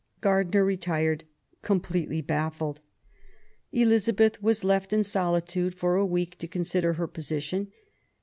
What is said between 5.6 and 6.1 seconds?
for a